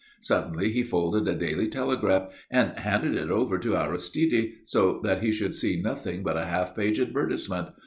[0.21, 5.31] Suddenly he folded a Daily Telegraph, and handed it over to Aristide so that he
[5.31, 7.67] should see nothing but a half page advertisement.